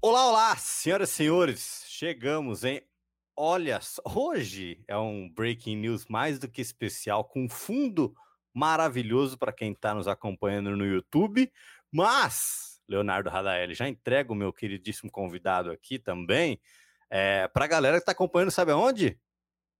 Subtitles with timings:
[0.00, 2.80] Olá, olá, senhoras e senhores, chegamos, hein?
[3.36, 3.80] Olha,
[4.14, 8.14] hoje é um breaking news mais do que especial, com fundo
[8.54, 11.52] maravilhoso para quem está nos acompanhando no YouTube,
[11.90, 16.60] mas Leonardo Radaeli já entrega o meu queridíssimo convidado aqui também.
[17.10, 19.18] É, para a galera que está acompanhando, sabe aonde?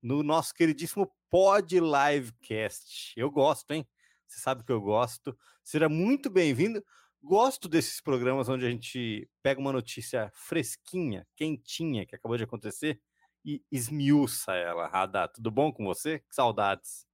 [0.03, 3.13] No nosso queridíssimo Pod Livecast.
[3.17, 3.87] Eu gosto, hein?
[4.27, 5.39] Você sabe que eu gosto.
[5.63, 6.83] Seja muito bem-vindo.
[7.29, 12.99] Gosto desses programas onde a gente pega uma notícia fresquinha, quentinha, que acabou de acontecer
[13.45, 14.89] e esmiuça ela.
[14.89, 16.21] Radá, tudo bom com você?
[16.21, 17.05] Que saudades.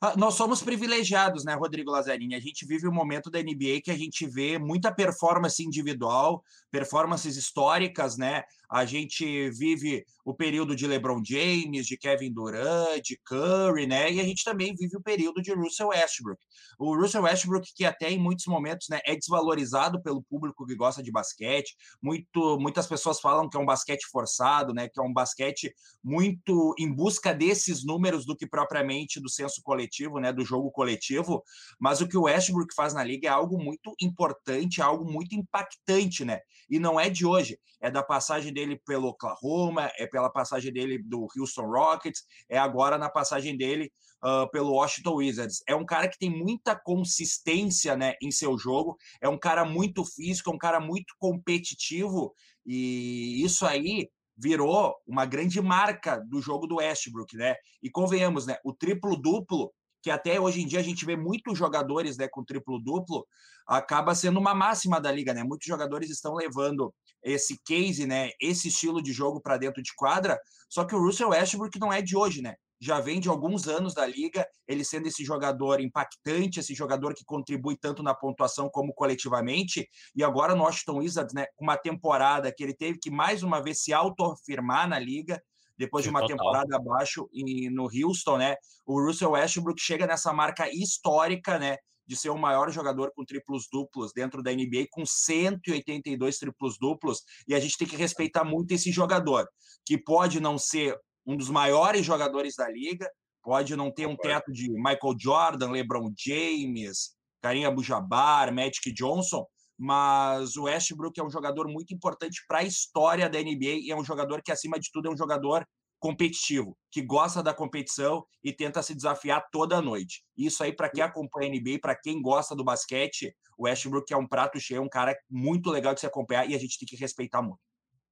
[0.00, 2.34] Ah, nós somos privilegiados, né, Rodrigo Lazzarini?
[2.34, 7.36] A gente vive um momento da NBA que a gente vê muita performance individual, performances
[7.36, 8.42] históricas, né?
[8.70, 14.12] A gente vive o período de LeBron James, de Kevin Durant, de Curry, né?
[14.12, 16.38] E a gente também vive o período de Russell Westbrook.
[16.78, 21.02] O Russell Westbrook, que até em muitos momentos né, é desvalorizado pelo público que gosta
[21.02, 21.74] de basquete.
[22.02, 24.86] Muito, muitas pessoas falam que é um basquete forçado, né?
[24.88, 25.72] Que é um basquete
[26.04, 30.30] muito em busca desses números do que propriamente do senso coletivo, né?
[30.30, 31.42] Do jogo coletivo.
[31.80, 36.22] Mas o que o Westbrook faz na liga é algo muito importante, algo muito impactante,
[36.22, 36.40] né?
[36.68, 40.98] E não é de hoje, é da passagem dele pelo Oklahoma, é pela passagem dele
[40.98, 43.92] do Houston Rockets, é agora na passagem dele
[44.24, 45.62] uh, pelo Washington Wizards.
[45.68, 50.04] É um cara que tem muita consistência né, em seu jogo, é um cara muito
[50.04, 52.34] físico, é um cara muito competitivo,
[52.66, 57.56] e isso aí virou uma grande marca do jogo do Westbrook, né?
[57.82, 58.56] E convenhamos, né?
[58.64, 63.26] O triplo-duplo que até hoje em dia a gente vê muitos jogadores né, com triplo-duplo,
[63.66, 65.42] acaba sendo uma máxima da liga, né?
[65.42, 66.94] Muitos jogadores estão levando
[67.30, 71.30] esse case, né, esse estilo de jogo para dentro de quadra, só que o Russell
[71.30, 72.54] Westbrook não é de hoje, né?
[72.80, 77.24] Já vem de alguns anos da liga, ele sendo esse jogador impactante, esse jogador que
[77.24, 82.62] contribui tanto na pontuação como coletivamente, e agora no Washington Wizards, né, uma temporada que
[82.62, 85.42] ele teve que mais uma vez se autoafirmar na liga,
[85.76, 86.36] depois de uma Total.
[86.36, 88.56] temporada abaixo e no Houston, né?
[88.84, 91.76] O Russell Westbrook chega nessa marca histórica, né?
[92.08, 97.22] De ser o maior jogador com triplos duplos dentro da NBA, com 182 triplos duplos,
[97.46, 99.46] e a gente tem que respeitar muito esse jogador,
[99.84, 103.08] que pode não ser um dos maiores jogadores da liga,
[103.42, 109.46] pode não ter um teto de Michael Jordan, LeBron James, Karim Abdul-Jabbar, Magic Johnson,
[109.78, 113.96] mas o Westbrook é um jogador muito importante para a história da NBA e é
[113.96, 115.64] um jogador que, acima de tudo, é um jogador
[115.98, 120.22] competitivo, que gosta da competição e tenta se desafiar toda noite.
[120.36, 124.16] Isso aí, para quem acompanha a NBA, para quem gosta do basquete, o Westbrook é
[124.16, 126.96] um prato cheio, um cara muito legal de se acompanhar e a gente tem que
[126.96, 127.67] respeitar muito.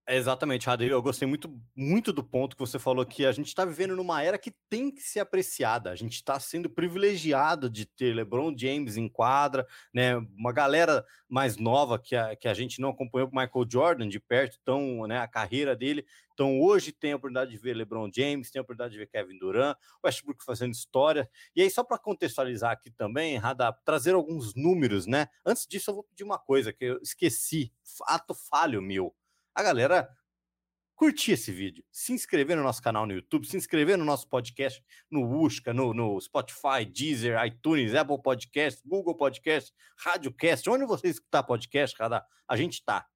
[0.08, 0.92] Exatamente, Radei.
[0.92, 4.22] Eu gostei muito, muito do ponto que você falou que a gente está vivendo numa
[4.22, 5.90] era que tem que ser apreciada.
[5.90, 10.14] A gente está sendo privilegiado de ter LeBron James em quadra, né?
[10.16, 14.20] Uma galera mais nova que a, que a gente não acompanhou o Michael Jordan de
[14.20, 15.18] perto, então, né?
[15.18, 16.06] A carreira dele.
[16.32, 19.38] Então, hoje tem a oportunidade de ver LeBron James, tem a oportunidade de ver Kevin
[19.38, 21.28] Durant, Westbrook fazendo história.
[21.54, 25.26] E aí, só para contextualizar aqui também, Radar, trazer alguns números, né?
[25.44, 27.72] Antes disso, eu vou pedir uma coisa que eu esqueci,
[28.06, 29.12] ato falho meu
[29.56, 30.06] a galera
[30.94, 34.84] curtir esse vídeo, se inscrever no nosso canal no YouTube, se inscrever no nosso podcast
[35.10, 41.42] no Usca, no, no Spotify, Deezer, iTunes, Apple Podcast, Google Podcast, Radiocast, onde você escutar
[41.42, 43.06] podcast, cada a gente tá.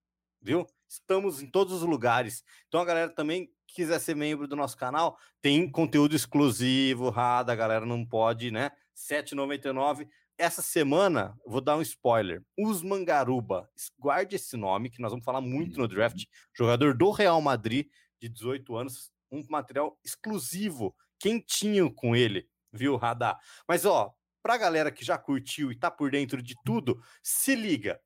[0.41, 0.67] viu?
[0.89, 2.43] Estamos em todos os lugares.
[2.69, 7.57] Então a galera também quiser ser membro do nosso canal, tem conteúdo exclusivo, rada, a
[7.57, 8.71] galera não pode, né?
[8.97, 10.09] 7,99.
[10.41, 12.43] Essa semana, vou dar um spoiler.
[12.59, 16.25] Os Mangaruba, guarde esse nome, que nós vamos falar muito no draft.
[16.57, 17.89] Jogador do Real Madrid,
[18.19, 23.39] de 18 anos, um material exclusivo, quentinho com ele, viu, Radar?
[23.69, 28.01] Mas, ó, pra galera que já curtiu e tá por dentro de tudo, se liga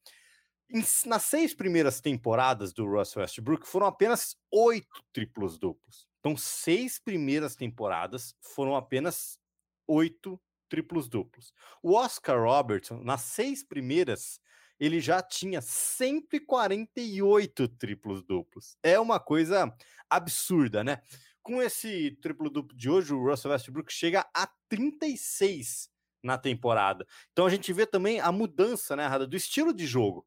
[1.06, 6.08] nas seis primeiras temporadas do Russell Westbrook foram apenas oito triplos duplos.
[6.18, 9.38] Então, seis primeiras temporadas foram apenas
[9.86, 10.36] oito
[10.74, 11.54] triplos duplos.
[11.80, 14.40] O Oscar Robertson, nas seis primeiras,
[14.80, 18.76] ele já tinha 148 triplos duplos.
[18.82, 19.72] É uma coisa
[20.10, 21.00] absurda, né?
[21.44, 25.88] Com esse triplo duplo de hoje, o Russell Westbrook chega a 36
[26.20, 27.06] na temporada.
[27.30, 30.26] Então a gente vê também a mudança, né, do estilo de jogo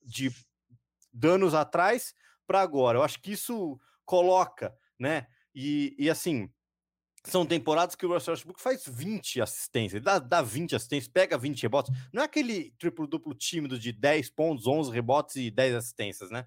[0.00, 0.30] de
[1.12, 2.14] danos atrás
[2.46, 2.98] para agora.
[2.98, 5.26] Eu acho que isso coloca, né?
[5.52, 6.48] E, e assim,
[7.30, 11.62] são temporadas que o Russell Westbrook faz 20 assistências, dá, dá 20 assistências, pega 20
[11.62, 11.94] rebotes.
[12.12, 16.46] Não é aquele triplo-duplo tímido de 10 pontos, 11 rebotes e 10 assistências, né?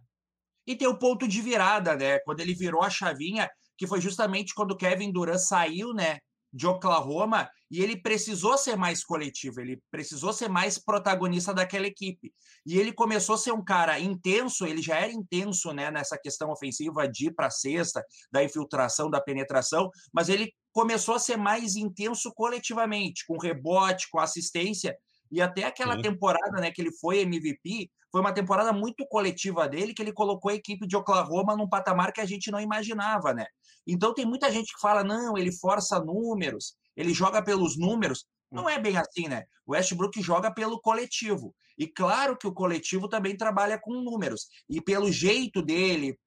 [0.65, 2.19] E tem o ponto de virada, né?
[2.19, 6.19] Quando ele virou a chavinha, que foi justamente quando o Kevin Durant saiu, né?
[6.53, 12.33] de Oklahoma e ele precisou ser mais coletivo, ele precisou ser mais protagonista daquela equipe.
[12.65, 16.51] E ele começou a ser um cara intenso, ele já era intenso né, nessa questão
[16.51, 21.75] ofensiva de ir para cesta, da infiltração, da penetração, mas ele começou a ser mais
[21.75, 24.97] intenso coletivamente, com rebote, com assistência.
[25.31, 26.01] E até aquela Sim.
[26.01, 30.51] temporada né, que ele foi MVP, foi uma temporada muito coletiva dele, que ele colocou
[30.51, 33.45] a equipe de Oklahoma num patamar que a gente não imaginava, né?
[33.87, 38.25] Então tem muita gente que fala, não, ele força números, ele joga pelos números.
[38.51, 39.45] Não é bem assim, né?
[39.65, 41.55] O Westbrook joga pelo coletivo.
[41.77, 44.47] E claro que o coletivo também trabalha com números.
[44.69, 46.19] E pelo jeito dele,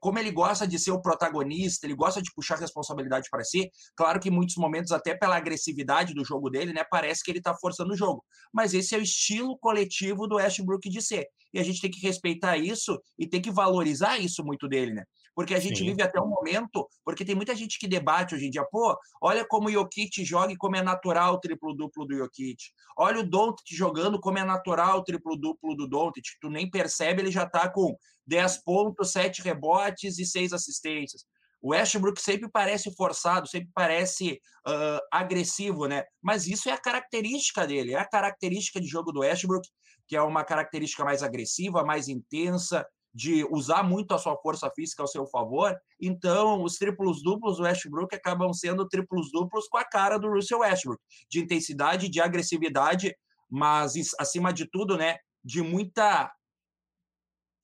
[0.00, 3.70] como ele gosta de ser o protagonista, ele gosta de puxar responsabilidade para si.
[3.94, 7.38] Claro que em muitos momentos, até pela agressividade do jogo dele, né, parece que ele
[7.38, 8.24] está forçando o jogo.
[8.52, 11.26] Mas esse é o estilo coletivo do Westbrook de ser.
[11.52, 15.04] E a gente tem que respeitar isso e tem que valorizar isso muito dele, né?
[15.36, 15.84] Porque a gente Sim.
[15.84, 19.46] vive até um momento, porque tem muita gente que debate hoje em dia, pô, olha
[19.46, 22.56] como o Jokic joga e como é natural o triplo-duplo do Jokic.
[22.96, 26.24] Olha o Doncic jogando como é natural o triplo-duplo do Doncic.
[26.40, 27.94] Tu nem percebe, ele já está com
[28.26, 31.26] 10 pontos, 7 rebotes e 6 assistências.
[31.60, 36.04] O Westbrook sempre parece forçado, sempre parece uh, agressivo, né?
[36.22, 39.68] Mas isso é a característica dele, é a característica de jogo do Westbrook,
[40.06, 42.86] que é uma característica mais agressiva, mais intensa,
[43.16, 45.74] de usar muito a sua força física ao seu favor.
[45.98, 50.58] Então, os triplos duplos do Westbrook acabam sendo triplos duplos com a cara do Russell
[50.58, 53.16] Westbrook, de intensidade, de agressividade,
[53.48, 56.30] mas acima de tudo, né, de muita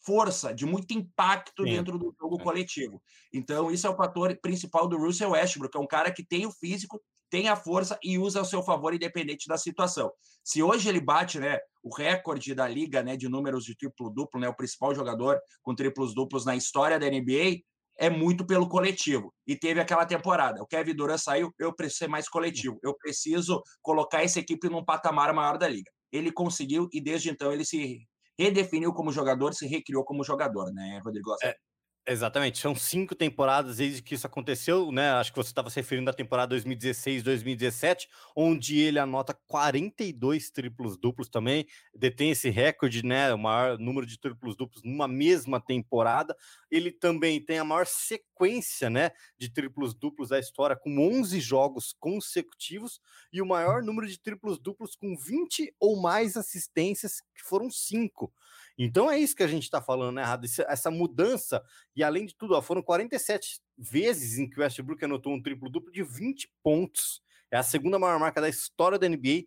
[0.01, 1.73] força, de muito impacto Sim.
[1.73, 2.43] dentro do jogo é.
[2.43, 3.03] coletivo.
[3.31, 6.51] Então, isso é o fator principal do Russell Westbrook, é um cara que tem o
[6.51, 6.99] físico,
[7.33, 10.13] tem a força e usa ao seu favor, independente da situação.
[10.45, 14.51] Se hoje ele bate né, o recorde da liga né, de números de triplo-duplo, né,
[14.51, 17.63] o principal jogador com triplos duplos na história da NBA,
[17.99, 19.33] é muito pelo coletivo.
[19.47, 20.63] E teve aquela temporada.
[20.63, 22.79] O Kevin Durant saiu, eu preciso ser mais coletivo.
[22.83, 25.91] Eu preciso colocar essa equipe num patamar maior da liga.
[26.13, 28.07] Ele conseguiu e desde então ele se
[28.39, 31.35] redefiniu como jogador, se recriou como jogador, né, Rodrigo?
[31.43, 31.57] É,
[32.05, 35.11] Exatamente, são cinco temporadas desde que isso aconteceu, né?
[35.13, 40.97] Acho que você estava se referindo à temporada 2016, 2017, onde ele anota 42 triplos
[40.97, 43.33] duplos também, detém esse recorde, né?
[43.33, 46.37] O maior número de triplos duplos numa mesma temporada.
[46.69, 49.13] Ele também tem a maior sequência, né?
[49.39, 53.01] De triplos duplos da história, com 11 jogos consecutivos,
[53.33, 58.33] e o maior número de triplos duplos com 20 ou mais assistências, que foram cinco.
[58.79, 60.47] Então é isso que a gente está falando, né, Errado?
[60.69, 61.63] Essa mudança,
[61.95, 65.93] e além de tudo, ó, foram 47 vezes em que o Westbrook anotou um triplo-duplo
[65.93, 67.23] de 20 pontos.
[67.51, 69.45] É a segunda maior marca da história da NBA,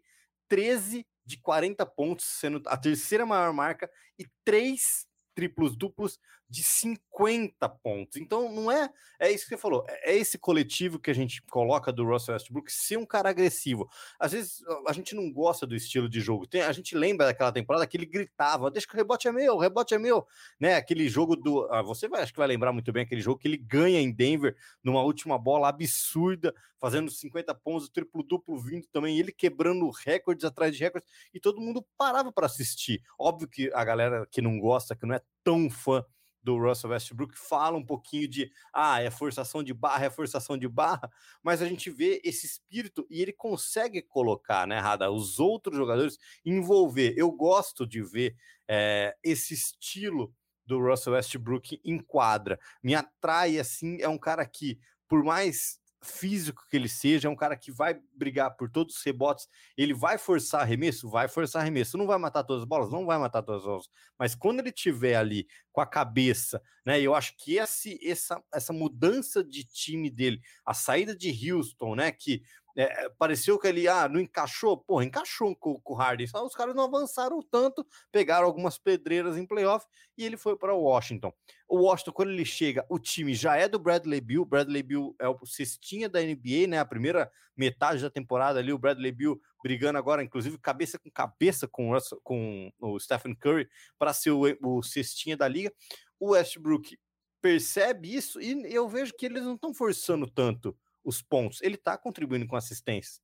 [0.48, 7.68] 13 de 40 pontos, sendo a terceira maior marca, e três triplos duplos de 50
[7.70, 8.18] pontos.
[8.18, 8.90] Então, não é.
[9.20, 9.86] É isso que você falou.
[9.88, 13.90] É, é esse coletivo que a gente coloca do Russell Westbrook ser um cara agressivo.
[14.20, 16.46] Às vezes a gente não gosta do estilo de jogo.
[16.46, 19.56] Tem, a gente lembra daquela temporada que ele gritava: deixa que o rebote é meu,
[19.56, 20.28] o rebote é meu.
[20.60, 20.76] Né?
[20.76, 21.68] Aquele jogo do.
[21.72, 24.12] Ah, você vai, acho que vai lembrar muito bem aquele jogo que ele ganha em
[24.12, 30.76] Denver numa última bola absurda, fazendo 50 pontos, triplo-duplo vindo também, ele quebrando recordes atrás
[30.76, 33.02] de recordes, e todo mundo parava para assistir.
[33.18, 36.06] Óbvio que a galera que não gosta, que não é tão fã
[36.46, 40.68] do Russell Westbrook fala um pouquinho de ah, é forçação de barra, é forçação de
[40.68, 41.12] barra,
[41.42, 46.20] mas a gente vê esse espírito e ele consegue colocar, né, Rada, os outros jogadores
[46.46, 47.16] envolver.
[47.18, 48.36] Eu gosto de ver
[48.68, 50.32] é, esse estilo
[50.68, 52.60] do Russell Westbrook em quadra.
[52.84, 57.36] Me atrai, assim, é um cara que, por mais físico que ele seja, é um
[57.36, 59.48] cara que vai brigar por todos os rebotes,
[59.78, 61.10] ele vai forçar arremesso?
[61.10, 61.98] Vai forçar arremesso.
[61.98, 62.90] Não vai matar todas as bolas?
[62.90, 63.90] Não vai matar todas as bolas.
[64.18, 67.02] Mas quando ele tiver ali com a cabeça, né?
[67.02, 72.12] Eu acho que esse, essa, essa mudança de time dele, a saída de Houston, né?
[72.12, 72.44] Que
[72.76, 76.28] é, pareceu que ele ah, não encaixou, pô, encaixou com, com o Harden.
[76.28, 79.86] Só os caras não avançaram tanto, pegaram algumas pedreiras em playoff
[80.18, 81.34] e ele foi para Washington.
[81.68, 84.46] O Washington, quando ele chega, o time já é do Bradley Bill.
[84.46, 86.80] Bradley Bill é o cestinha da NBA, né?
[86.80, 91.68] A primeira metade da temporada ali, o Bradley Bill brigando agora, inclusive, cabeça com cabeça
[91.68, 93.68] com, com o Stephen Curry
[93.98, 95.74] para ser o, o cestinha da liga.
[96.20, 96.98] O Westbrook
[97.42, 100.76] percebe isso e eu vejo que eles não estão forçando tanto
[101.06, 101.62] os pontos.
[101.62, 103.22] Ele está contribuindo com assistência.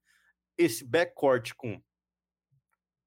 [0.57, 1.81] Esse backcourt com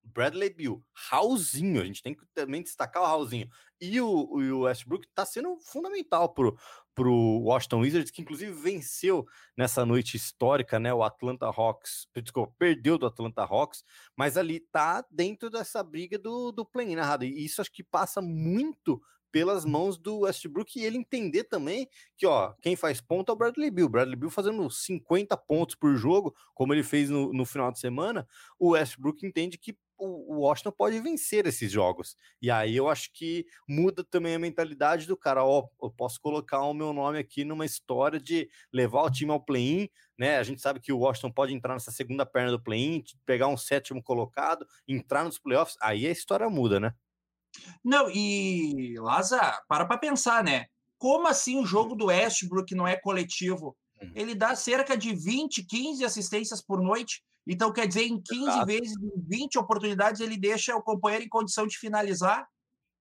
[0.04, 3.48] Bradley Bill, Raulzinho, a gente tem que também destacar o Raulzinho,
[3.80, 6.56] e o, o Westbrook está sendo fundamental pro,
[6.94, 9.26] pro Washington Wizards, que inclusive venceu
[9.56, 13.82] nessa noite histórica, né, o Atlanta Hawks, desculpa, perdeu do Atlanta Hawks,
[14.16, 18.20] mas ali tá dentro dessa briga do, do play-in, né, E isso acho que passa
[18.20, 19.00] muito
[19.34, 23.36] pelas mãos do Westbrook e ele entender também que, ó, quem faz ponto é o
[23.36, 23.88] Bradley Bill.
[23.88, 28.28] Bradley Bill fazendo 50 pontos por jogo, como ele fez no, no final de semana,
[28.60, 32.16] o Westbrook entende que o Washington pode vencer esses jogos.
[32.40, 35.44] E aí eu acho que muda também a mentalidade do cara.
[35.44, 39.44] Ó, eu posso colocar o meu nome aqui numa história de levar o time ao
[39.44, 40.36] play-in, né?
[40.38, 43.56] A gente sabe que o Washington pode entrar nessa segunda perna do play-in, pegar um
[43.56, 45.76] sétimo colocado, entrar nos playoffs.
[45.80, 46.94] Aí a história muda, né?
[47.84, 50.66] Não, e Laza, para para pensar, né?
[50.98, 53.76] Como assim o jogo do Westbrook não é coletivo?
[54.00, 54.12] Uhum.
[54.14, 57.22] Ele dá cerca de 20, 15 assistências por noite.
[57.46, 58.66] Então, quer dizer, em 15 Exato.
[58.66, 62.46] vezes, em 20 oportunidades, ele deixa o companheiro em condição de finalizar,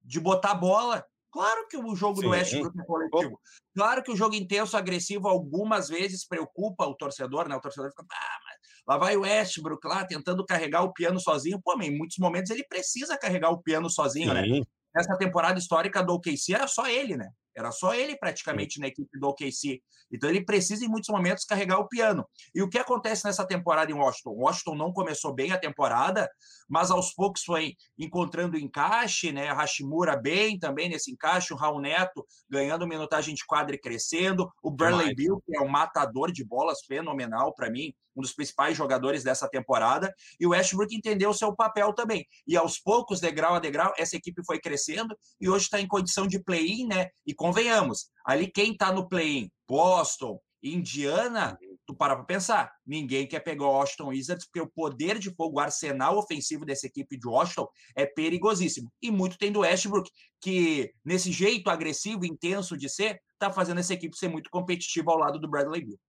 [0.03, 1.05] de botar a bola.
[1.31, 2.23] Claro que o jogo Sim.
[2.23, 3.39] do Westbrook é coletivo.
[3.73, 7.55] Claro que o jogo intenso, agressivo, algumas vezes preocupa o torcedor, né?
[7.55, 8.52] O torcedor fica, ah, mas
[8.87, 11.61] lá vai o Westbrook lá tentando carregar o piano sozinho.
[11.63, 14.43] Pô, em muitos momentos ele precisa carregar o piano sozinho, né?
[14.43, 14.59] Sim.
[14.59, 14.65] né?
[14.95, 17.29] Nessa temporada histórica do OKC era só ele, né?
[17.55, 19.81] Era só ele praticamente na equipe do OKC.
[20.11, 22.25] Então ele precisa, em muitos momentos, carregar o piano.
[22.53, 24.31] E o que acontece nessa temporada em Washington?
[24.31, 26.29] Washington não começou bem a temporada,
[26.69, 29.51] mas aos poucos foi encontrando encaixe, né?
[29.51, 34.71] Hashimura bem também nesse encaixe, o Raul Neto ganhando minutagem de quadra e crescendo, o
[34.71, 39.23] Bradley Bill, que é um matador de bolas fenomenal para mim, um dos principais jogadores
[39.23, 42.25] dessa temporada, e o Westbrook entendeu o seu papel também.
[42.47, 46.27] E aos poucos, degrau a degrau, essa equipe foi crescendo e hoje está em condição
[46.27, 47.09] de play-in, né?
[47.25, 53.41] E convenhamos, ali quem está no play-in, Boston, Indiana, tu para para pensar, ninguém quer
[53.41, 57.27] pegar o Washington Wizards porque o poder de fogo, o arsenal ofensivo dessa equipe de
[57.27, 58.89] Washington é perigosíssimo.
[59.01, 60.09] E muito tem do Westbrook,
[60.39, 65.17] que nesse jeito agressivo, intenso de ser, tá fazendo essa equipe ser muito competitiva ao
[65.17, 65.99] lado do Bradley Beal.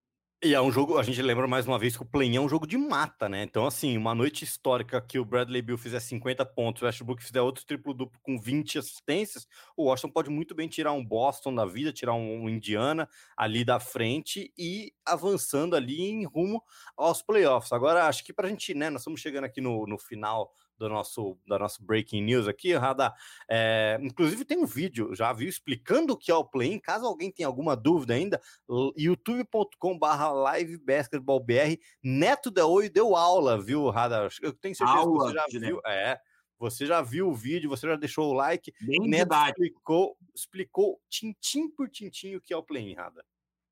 [0.44, 2.50] E é um jogo, a gente lembra mais uma vez que o play é um
[2.50, 3.42] jogo de mata, né?
[3.44, 7.40] Então, assim, uma noite histórica que o Bradley Bill fizer 50 pontos, o Westbrook fizer
[7.40, 11.94] outro triplo-duplo com 20 assistências, o Washington pode muito bem tirar um Boston da vida,
[11.94, 16.62] tirar um, Indiana ali da frente e avançando ali em rumo
[16.94, 17.72] aos playoffs.
[17.72, 21.38] Agora, acho que pra gente, né, nós estamos chegando aqui no, no final do nosso,
[21.46, 23.12] da nossa breaking news aqui, Rada.
[23.48, 26.78] É, inclusive tem um vídeo, já viu, explicando o que é o play-in.
[26.78, 28.40] Caso alguém tenha alguma dúvida ainda,
[28.96, 31.78] youtube.com/barra live basketballbr.
[32.02, 34.28] Neto da Oi deu aula, viu, Rada?
[34.42, 35.80] Eu tenho certeza aula, que você já viu.
[35.86, 36.18] É.
[36.58, 38.72] Você já viu o vídeo, você já deixou o like.
[38.80, 43.24] Bem Neto explicou, explicou tintim por tintim o que é o play-in, Rada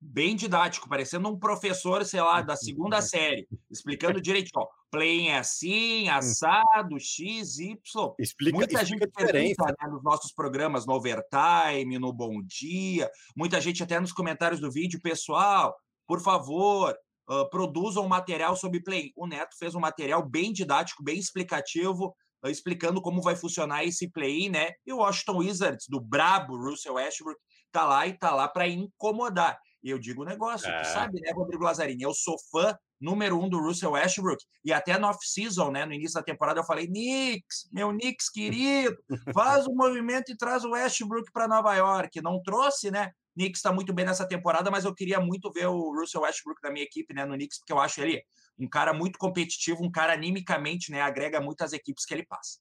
[0.02, 5.38] bem didático, parecendo um professor, sei lá, da segunda série, explicando direitinho, ó, play é
[5.38, 7.78] assim, assado, X, Y.
[8.18, 13.60] Explica, muita explica gente pergunta né, nos nossos programas, no Overtime, no Bom Dia, muita
[13.60, 15.74] gente até nos comentários do vídeo, pessoal,
[16.06, 16.94] por favor,
[17.30, 19.12] uh, produzam um material sobre play.
[19.16, 24.10] O Neto fez um material bem didático, bem explicativo, uh, explicando como vai funcionar esse
[24.10, 24.70] play, né?
[24.84, 27.38] E o Washington Wizards, do brabo Russell Westbrook,
[27.70, 29.58] tá lá e tá lá para incomodar.
[29.82, 30.82] E eu digo um negócio, é.
[30.82, 32.02] tu sabe, né, Rodrigo Lazzarini?
[32.02, 36.14] Eu sou fã número um do Russell Westbrook, e até no off-season, né, no início
[36.14, 38.96] da temporada, eu falei, Knicks, meu Knicks querido,
[39.34, 42.22] faz o um movimento e traz o Westbrook para Nova York.
[42.22, 43.10] Não trouxe, né?
[43.34, 46.70] Knicks está muito bem nessa temporada, mas eu queria muito ver o Russell Westbrook da
[46.70, 48.22] minha equipe, né, no Knicks, porque eu acho ele
[48.58, 52.60] um cara muito competitivo, um cara animicamente, né, agrega muitas equipes que ele passa.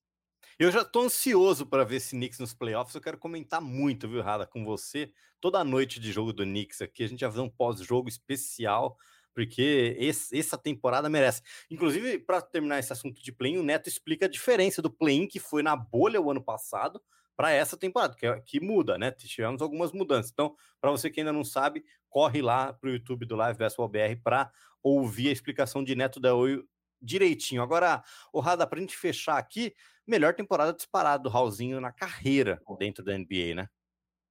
[0.59, 2.93] Eu já tô ansioso para ver esse Knicks nos playoffs.
[2.93, 5.11] Eu quero comentar muito, viu, Rada, com você.
[5.39, 8.97] Toda noite de jogo do Knicks aqui, a gente vai fazer um pós-jogo especial,
[9.33, 11.41] porque esse, essa temporada merece.
[11.69, 15.39] Inclusive, para terminar esse assunto de play-in, o Neto explica a diferença do play-in que
[15.39, 17.01] foi na bolha o ano passado
[17.35, 19.09] para essa temporada, que, é, que muda, né?
[19.11, 20.31] Tivemos algumas mudanças.
[20.31, 23.89] Então, para você que ainda não sabe, corre lá para o YouTube do Live Basketball
[23.89, 24.51] BR para
[24.83, 26.63] ouvir a explicação de Neto da Oi
[27.01, 27.63] direitinho.
[27.63, 29.73] Agora, o Rada, para a gente fechar aqui,
[30.07, 33.67] melhor temporada disparada do Raulzinho na carreira dentro da NBA, né?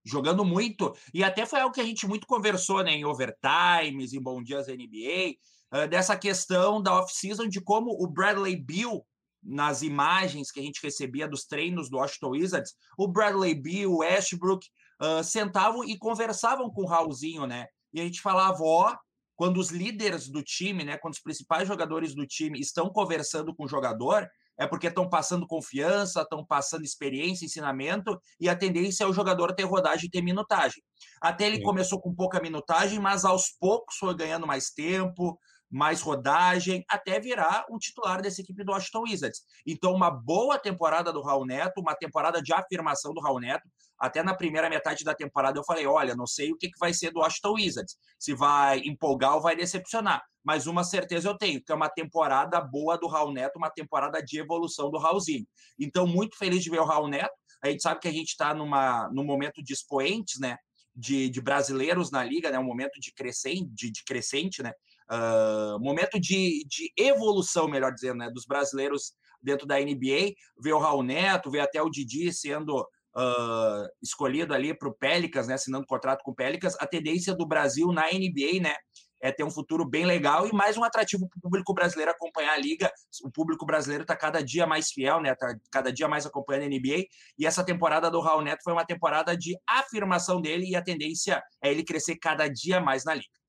[0.04, 4.20] Jogando muito, e até foi algo que a gente muito conversou né, em overtimes, em
[4.20, 5.36] Bom Dias NBA,
[5.74, 9.04] uh, dessa questão da off-season, de como o Bradley Bill,
[9.42, 13.98] nas imagens que a gente recebia dos treinos do Washington Wizards, o Bradley Bill, o
[13.98, 14.66] Westbrook,
[15.02, 17.66] uh, sentavam e conversavam com o Raulzinho, né?
[17.92, 18.96] E a gente falava, ó,
[19.40, 23.64] quando os líderes do time, né, quando os principais jogadores do time estão conversando com
[23.64, 24.28] o jogador,
[24.60, 29.54] é porque estão passando confiança, estão passando experiência, ensinamento, e a tendência é o jogador
[29.54, 30.82] ter rodagem e ter minutagem.
[31.18, 31.62] Até ele Sim.
[31.62, 35.38] começou com pouca minutagem, mas aos poucos foi ganhando mais tempo,
[35.70, 39.42] mais rodagem, até virar um titular dessa equipe do Washington Wizards.
[39.64, 43.68] Então, uma boa temporada do Raul Neto, uma temporada de afirmação do Raul Neto.
[43.98, 47.12] Até na primeira metade da temporada eu falei: olha, não sei o que vai ser
[47.12, 50.24] do Washington Wizards, se vai empolgar ou vai decepcionar.
[50.42, 54.22] Mas uma certeza eu tenho, que é uma temporada boa do Raul Neto, uma temporada
[54.22, 55.46] de evolução do Raulzinho.
[55.78, 57.34] Então, muito feliz de ver o Raul Neto.
[57.62, 60.56] A gente sabe que a gente está num momento de expoentes, né?
[60.96, 62.58] De, de, brasileiros na liga, né?
[62.58, 64.72] Um momento de crescente, de, de crescente, né?
[65.10, 69.12] Uh, momento de, de evolução, melhor dizendo, né, dos brasileiros
[69.42, 70.34] dentro da NBA.
[70.58, 75.48] Ver o Raul Neto, ver até o Didi sendo uh, escolhido ali para o Pelicans,
[75.48, 76.76] né, assinando contrato com o Pelicans.
[76.80, 78.74] A tendência do Brasil na NBA, né,
[79.22, 82.54] é ter um futuro bem legal e mais um atrativo para o público brasileiro acompanhar
[82.54, 82.90] a liga.
[83.22, 85.32] O público brasileiro está cada dia mais fiel, né?
[85.32, 87.04] Está cada dia mais acompanhando a NBA.
[87.38, 91.42] E essa temporada do Raul Neto foi uma temporada de afirmação dele e a tendência
[91.62, 93.39] é ele crescer cada dia mais na liga.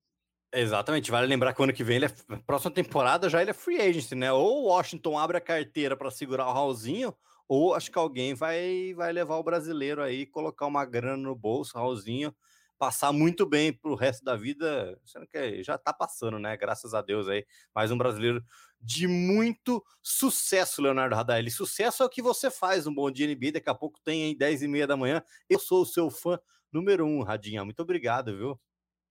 [0.54, 3.54] Exatamente, vale lembrar que o ano que vem, ele é, próxima temporada já ele é
[3.54, 4.30] free agent, né?
[4.32, 7.14] Ou o Washington abre a carteira para segurar o Raulzinho,
[7.48, 11.72] ou acho que alguém vai, vai levar o brasileiro aí, colocar uma grana no bolso,
[11.78, 12.34] Raulzinho,
[12.78, 16.54] passar muito bem pro resto da vida, sendo que já tá passando, né?
[16.54, 18.44] Graças a Deus aí, mais um brasileiro
[18.78, 21.50] de muito sucesso, Leonardo Radaeli.
[21.50, 24.34] Sucesso é o que você faz um bom dia NBA, daqui a pouco tem aí
[24.36, 25.22] 10 e meia da manhã.
[25.48, 26.38] Eu sou o seu fã
[26.70, 27.64] número um, Radinha.
[27.64, 28.60] Muito obrigado, viu?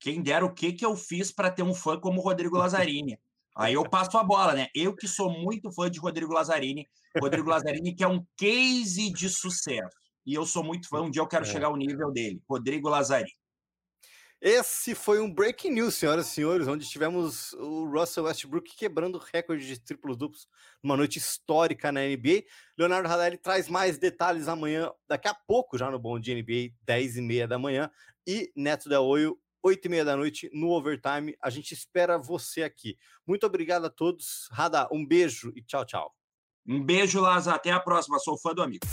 [0.01, 3.19] Quem dera o que, que eu fiz para ter um fã como o Rodrigo Lazzarini.
[3.55, 4.67] Aí eu passo a bola, né?
[4.73, 6.89] Eu que sou muito fã de Rodrigo Lazzarini.
[7.21, 9.95] Rodrigo Lazzarini, que é um case de sucesso.
[10.25, 11.47] E eu sou muito fã, um dia eu quero é.
[11.47, 12.41] chegar ao nível dele.
[12.49, 13.31] Rodrigo Lazzarini.
[14.41, 19.21] Esse foi um breaking news, senhoras e senhores, onde tivemos o Russell Westbrook quebrando o
[19.21, 20.47] recorde de triplos duplos
[20.81, 22.45] numa noite histórica na NBA.
[22.75, 27.17] Leonardo Radelli traz mais detalhes amanhã, daqui a pouco, já no Bom Dia NBA, 10
[27.17, 27.91] e meia da manhã.
[28.25, 31.36] E Neto Del Oio, oito e meia da noite, no Overtime.
[31.41, 32.97] A gente espera você aqui.
[33.26, 34.47] Muito obrigado a todos.
[34.52, 36.15] Rada, um beijo e tchau, tchau.
[36.67, 37.54] Um beijo, Laza.
[37.54, 38.19] Até a próxima.
[38.19, 38.86] Sou fã do amigo.